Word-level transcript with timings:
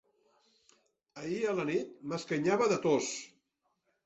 Ahir 1.23 1.37
a 1.51 1.53
la 1.59 1.67
nit 1.71 1.93
m'escanyava 2.13 2.71
de 2.73 2.81
tos. 2.89 3.13